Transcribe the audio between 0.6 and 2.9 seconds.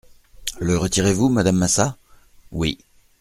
retirez-vous, madame Massat? Oui.